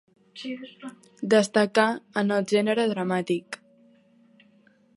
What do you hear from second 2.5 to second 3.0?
gènere